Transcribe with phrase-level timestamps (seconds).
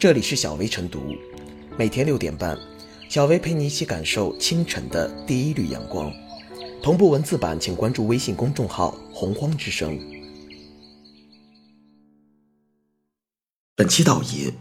[0.00, 1.14] 这里是小薇晨读，
[1.76, 2.58] 每天六点半，
[3.10, 6.10] 小薇陪你一起感受清晨的第一缕阳光。
[6.82, 10.00] 同步文字版，请关注微信公众号“洪荒之声”。
[13.76, 14.54] 本期导言：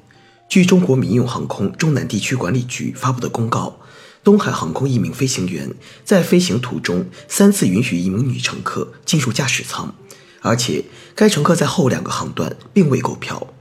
[0.49, 3.79] 据中国民用航空中南地区管理局发布的公告，
[4.21, 9.95] 东海航空一名飞行员在飞行途中三次允许一名女乘客进入驾驶舱，
[10.41, 10.83] 而且
[11.15, 13.53] 该乘客在后两个航段并未购票。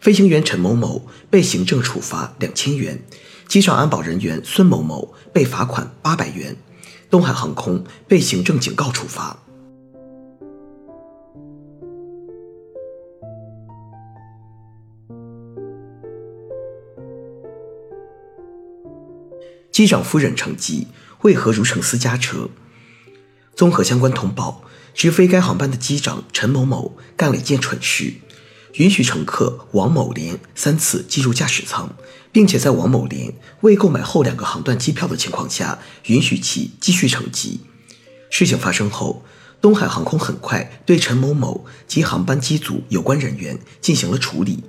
[0.00, 3.02] 飞行员陈某某被行政处罚两千元，
[3.48, 6.56] 机上安保人员孙某某被罚款八百元，
[7.10, 9.38] 东海航空被行政警告处罚。
[19.72, 20.88] 机长夫人乘机
[21.22, 22.48] 为何如乘私家车？
[23.54, 24.62] 综合相关通报，
[24.94, 28.14] 直飞该航班的机长陈某某干了一件蠢事。
[28.78, 31.90] 允许乘客王某莲三次进入驾驶舱，
[32.30, 37.60] 并且在王某莲未购买后两个航段机票的情况下，允许其继续乘机。
[38.30, 39.24] 事情发生后，
[39.60, 44.62] 东海航空很快对陈某某及航班机组有关人员进行了处理，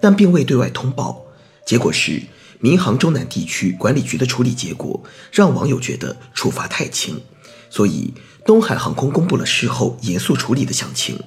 [0.00, 1.24] 但并未对外通报。
[1.66, 2.22] 结果是，
[2.60, 7.20] 民航中南地区管理局的处理结果让网友觉得处罚太轻，
[7.68, 8.14] 所以
[8.44, 11.18] 东海航空公布了事后严肃处理的详情，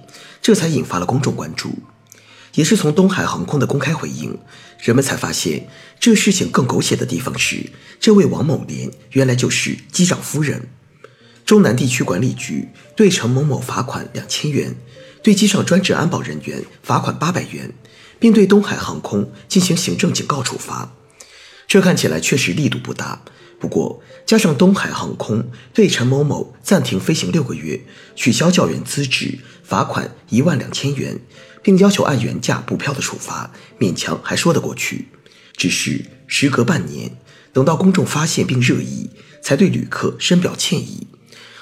[0.42, 1.74] 这才引发了公众关注。
[2.56, 4.38] 也是从东海航空的公开回应，
[4.80, 5.68] 人们才发现
[6.00, 7.70] 这事情更狗血的地方是，
[8.00, 10.70] 这位王某莲原来就是机长夫人。
[11.46, 14.76] 中南地区管理局对陈某某罚款两千元，
[15.24, 17.74] 对机上专职安保人员罚款八百元，
[18.20, 20.94] 并对东海航空进行行政警告处罚。
[21.68, 23.24] 这看起来确实力度不大，
[23.60, 27.82] 不过加上东海航空对陈某某暂停飞行六个月，
[28.16, 31.20] 取消教员资质，罚款一万两千元。
[31.62, 35.08] 并要求按原价补票的处罚，勉强还说得过去。
[35.56, 37.18] 只是时隔半年，
[37.52, 39.10] 等到公众发现并热议，
[39.42, 41.08] 才对旅客深表歉意。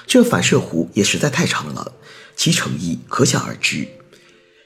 [0.06, 1.92] 这反射弧也实在太长了，
[2.36, 3.88] 其诚意可想而知。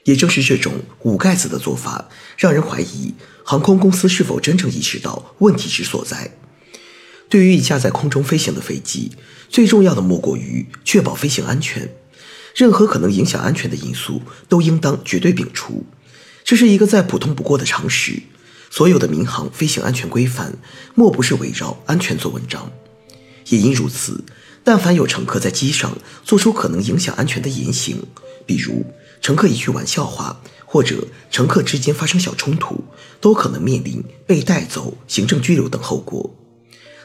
[0.05, 0.73] 也正是这种
[1.03, 3.13] 捂盖子的做法，让人怀疑
[3.43, 6.31] 航空公司是否真正意识到问题之所在。
[7.29, 9.13] 对于一架在空中飞行的飞机，
[9.49, 11.89] 最重要的莫过于确保飞行安全。
[12.53, 15.85] 任何可能影响安全的因素都应当绝对摒除，
[16.43, 18.21] 这是一个再普通不过的常识。
[18.69, 20.57] 所有的民航飞行安全规范，
[20.95, 22.71] 莫不是围绕安全做文章。
[23.49, 24.23] 也因如此，
[24.63, 27.97] 但凡有乘客在机上做出可能影响安全的言行，
[28.45, 28.85] 比如
[29.21, 32.83] 乘客一句玩笑话，或者乘客之间发生小冲突，
[33.19, 36.33] 都可能面临被带走、行政拘留等后果。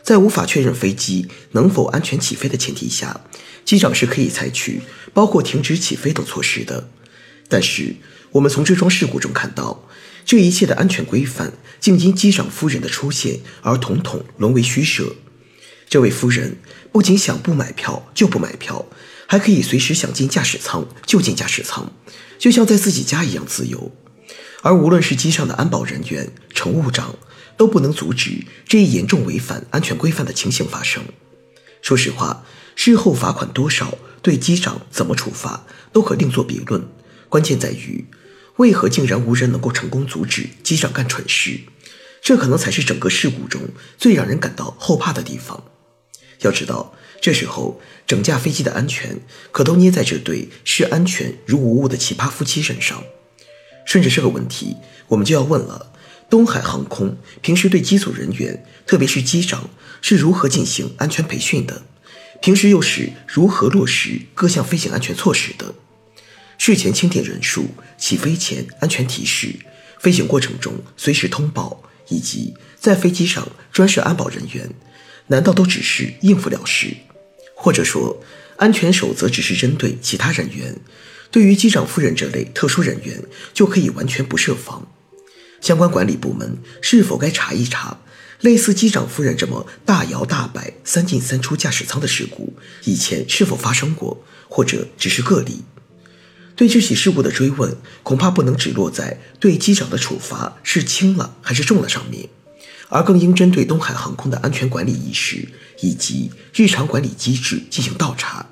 [0.03, 3.21] 在无法确认飞机能否安全起飞的前提下，
[3.65, 4.83] 机长是可以采取
[5.13, 6.89] 包括停止起飞等措施的。
[7.49, 7.97] 但是，
[8.33, 9.89] 我们从这桩事故中看到，
[10.25, 15.15] 这一切的安全规范竟因机长夫人的出现而统统沦为虚设。
[15.89, 16.59] 这位夫人
[16.93, 18.85] 不仅想不买票就不买票，
[19.27, 21.91] 还可以随时想进驾驶舱就进驾驶舱，
[22.39, 23.91] 就像在自己家一样自由。
[24.61, 27.17] 而无论是机上的安保人员、乘务长，
[27.59, 31.03] 都不能阻止这一严重违反安全规范的情形发生。
[31.83, 36.89] 说实话，事后罚款多少，对机长怎么处罚，都可另作别论。
[37.29, 38.07] 关键在于，
[38.57, 41.61] 为何竟然无人能够成功阻止机长干蠢事？
[42.23, 43.61] 这可能才是整个事故中
[43.97, 45.63] 最让人感到后怕的地方。
[46.41, 49.21] 要知道，这时候整架飞机的安全
[49.51, 53.03] 可都捏在这对视安全如无物的奇葩夫妻身上。
[53.85, 54.77] 顺着这个问题，
[55.09, 55.93] 我们就要问了。
[56.31, 59.71] 东海航空平时对机组人员，特别是机长，
[60.03, 61.83] 是如何进行安全培训的？
[62.43, 65.75] 平时又是如何落实各项飞行安全措施的？
[66.59, 69.55] 事前清点人数、起飞前安全提示、
[69.99, 74.69] 飞行过程中随时通报，以及在飞机上专设安保人员，
[75.29, 76.95] 难道都只是应付了事？
[77.55, 78.23] 或者说，
[78.57, 80.77] 安全守则只是针对其他人员，
[81.31, 83.23] 对于机长夫人这类特殊人员，
[83.55, 84.87] 就可以完全不设防？
[85.61, 87.99] 相关管理部门是否该查一查，
[88.41, 95.65] 类似机长夫人这么大摇大摆三进三出驾驶舱的事故，以前是否发生过，或者只是个例？
[96.55, 102.29] 对这起事故的追问，恐怕不能只落在对机长的处罚是轻了还是重了上面，
[102.89, 105.49] 而更应针对东海航空的安全管理意识
[105.81, 108.47] 以及日常管理机制进行倒查。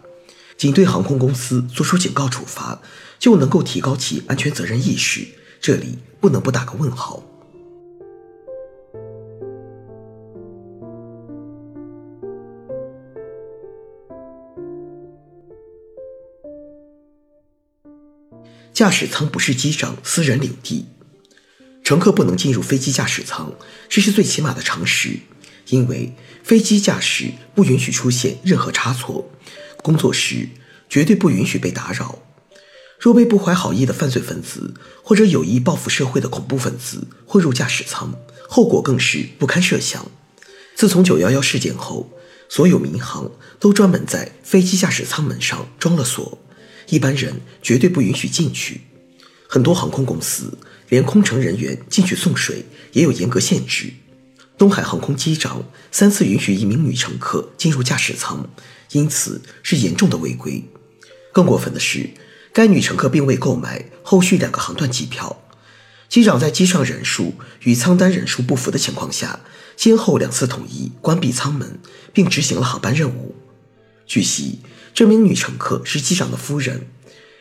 [0.56, 2.81] 仅对航空公司作出警告处罚，
[3.19, 5.26] 就能够提高其安全责任意识。
[5.66, 7.20] 这里不能不打个问号。
[18.72, 20.86] 驾驶舱不是机长私人领地。
[21.82, 23.52] 乘客不能进入飞机驾驶舱，
[23.88, 25.18] 这是最起码的常识，
[25.70, 26.12] 因为
[26.44, 29.28] 飞机驾驶不允许出现任何差错，
[29.78, 30.48] 工作时
[30.88, 32.20] 绝对不允许被打扰。
[32.98, 38.14] 若被不怀好意的犯罪分子或者有意报复社会的恐怖分子混入驾驶舱，
[38.48, 40.06] 后果更是不堪设想。
[40.75, 42.10] 自从九幺幺事件后，
[42.48, 46.38] 所有民航都专门在飞机驾驶舱门上装了锁，
[46.88, 48.81] 一般人绝对不允许进去。
[49.49, 50.58] 很多航空公司。
[50.88, 53.92] 连空乘人员进去送水也有严格限制。
[54.56, 58.49] 东海航空机长三次允许一名女乘客进入驾驶舱，
[58.92, 60.62] 因此是严重的违规。
[61.32, 62.08] 更过分的是，
[62.56, 65.43] 该女乘客并未购买后续两个航段机票。
[66.08, 69.41] 机长在机上人数与舱单人数不符的情况下，
[69.76, 71.79] 先后两次统一关闭舱门，
[72.14, 73.37] 并执行了航班任务。
[74.06, 74.61] 据悉，
[74.94, 76.87] 这名女乘客是机长的夫人。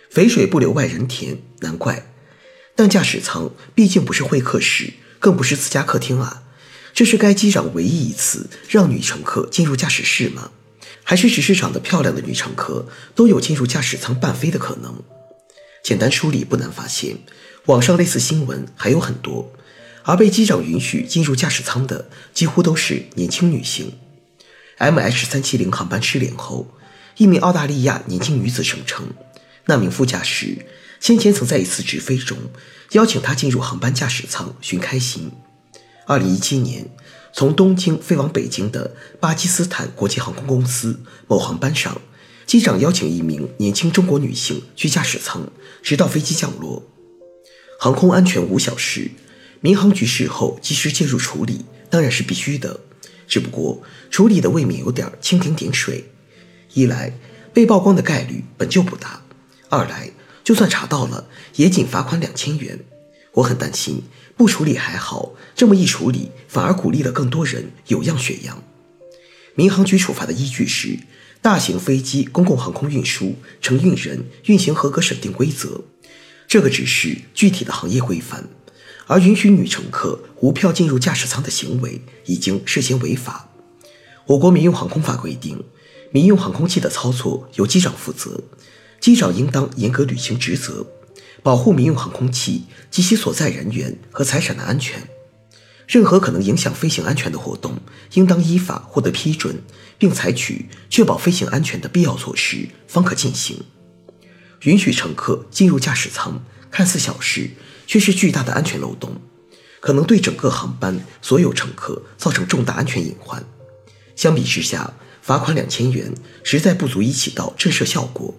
[0.09, 2.11] 肥水不流外人田，难怪。
[2.75, 6.43] 但驾驶舱毕竟不是会客室，更不是自家客厅啊！
[6.93, 10.51] 这是该机长唯一一次让女乘客进入驾驶室吗？
[11.05, 14.95] 还是只是长得漂亮的女乘客都有进入驾驶舱伴飞的可能？
[15.83, 17.19] 简单梳理不难发现，
[17.67, 19.53] 网上类似新闻还有很多，
[20.03, 23.93] 而被机长允许进入驾驶舱的几乎都是年轻女性。
[24.79, 26.67] MH 三七零航班失联后，
[27.17, 29.07] 一名澳大利亚年轻女子声称，
[29.65, 30.65] 那名副驾驶。
[30.99, 32.35] 先前曾在一次直飞中
[32.93, 35.31] 邀请她进入航班驾驶舱寻开心。
[36.07, 36.89] 二零一七年，
[37.35, 42.01] 从东京飞往北京的巴基斯坦国际航空公司某航班上，
[42.45, 45.45] 机长邀请一名年轻中国女性去驾驶舱，
[45.83, 46.81] 直到飞机降落。
[47.77, 49.11] 航空安全无小事，
[49.59, 52.79] 民航局事后及时介入处理当然是必须的，
[53.27, 56.05] 只不过处理的未免有点蜻蜓点水。
[56.73, 57.11] 一来，
[57.53, 59.23] 被曝光的概率本就不大；
[59.67, 60.11] 二来，
[60.41, 61.27] 就算查到了，
[61.57, 62.79] 也仅罚款两千元。
[63.33, 64.03] 我很担心，
[64.37, 68.61] 不处理还好，这么一处理，反而鼓励了更多人有样学样。
[69.55, 70.87] 民航局处罚的依据是
[71.41, 75.69] 《大型飞机公共航空运输承运人运行合格审定规则》，
[76.47, 78.49] 这个只是具体的行业规范，
[79.07, 83.49] 而允许女乘客无票进入驾驶舱的行为已经涉嫌违法。
[84.25, 85.63] 我国民用航空法规定，
[86.11, 88.43] 民用航空器的操作由机长负责。
[88.99, 90.85] 机长应当严格履行职责，
[91.45, 95.07] 保护民用航空器及其所在人员和财产的安全。
[95.87, 97.77] 任何可能影响飞行安全的活动，
[98.13, 99.61] 应当依法获得批准，
[99.99, 103.63] 并采取确保飞行安全的必要措施，方可进行。
[104.61, 107.51] 允许乘客进入驾驶舱，看似小事，
[107.85, 109.21] 却是巨大的安全漏洞，
[109.79, 113.45] 可能对整个航班所有乘客造成重大安全隐患。
[114.15, 116.11] 相比之下，罚款两千元
[116.43, 118.33] 实在不足以起到震慑效果。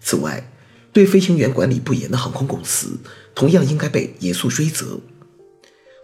[0.00, 0.48] 此外，
[0.96, 2.98] 对飞行员管理不严的航空公司，
[3.34, 4.98] 同样应该被严肃追责。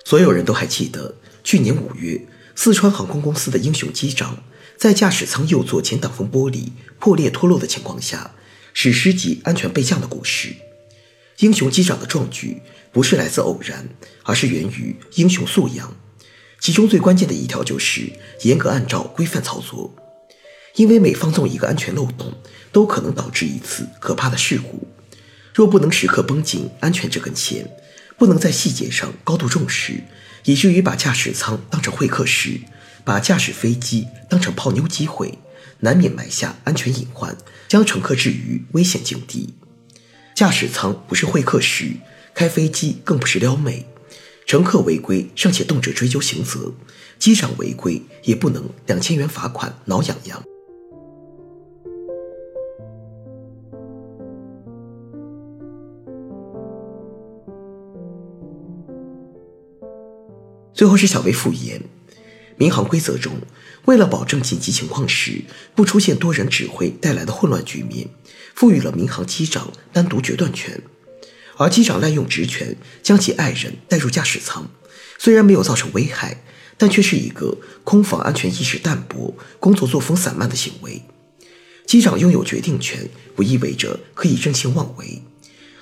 [0.04, 4.44] 所有人都还记得，去年五月，四川航空公司的英雄机长
[4.76, 8.32] 在驾驶舱右座前挡风玻璃破裂脱落的情况下，
[8.74, 10.56] 史诗级安全备降的故事。
[11.38, 12.60] 英雄机长的壮举
[12.92, 13.88] 不是来自偶然，
[14.24, 15.96] 而是源于英雄素养。
[16.60, 18.12] 其中最关键的一条就是
[18.42, 19.94] 严格按照规范操作。
[20.76, 22.32] 因为每放纵一个安全漏洞，
[22.72, 24.88] 都可能导致一次可怕的事故。
[25.54, 27.68] 若不能时刻绷紧安全这根弦，
[28.16, 30.02] 不能在细节上高度重视，
[30.44, 32.60] 以至于把驾驶舱当成会客室，
[33.04, 35.38] 把驾驶飞机当成泡妞机会，
[35.80, 37.36] 难免埋下安全隐患，
[37.68, 39.54] 将乘客置于危险境地。
[40.34, 41.92] 驾驶舱不是会客室，
[42.34, 43.86] 开飞机更不是撩妹。
[44.46, 46.72] 乘客违规尚且动辄追究刑责，
[47.18, 50.42] 机长违规也不能两千元罚款挠痒痒。
[60.74, 61.82] 最后是小微复言，
[62.56, 63.34] 民航规则中，
[63.84, 65.42] 为了保证紧急情况时
[65.74, 68.08] 不出现多人指挥带来的混乱局面，
[68.54, 70.80] 赋予了民航机长单独决断权。
[71.58, 74.70] 而机长滥用职权将其爱人带入驾驶舱，
[75.18, 76.42] 虽然没有造成危害，
[76.78, 81.02] 但却是一个空防安全意识淡薄、工作作风散漫的行为。
[81.86, 85.22] 机长拥有决定权，不意味着可以任性妄为。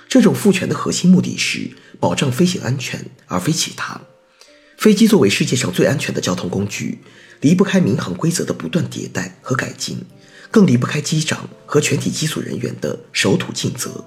[0.09, 4.01] 这种赋权的核心目的是保障飞行安全，而非其他。
[4.81, 6.97] 飞机作为世界上最安全的交通工具，
[7.41, 10.03] 离不开民航规则的不断迭代和改进，
[10.49, 14.03] 更离不开机长和全体机组人员的守土尽责。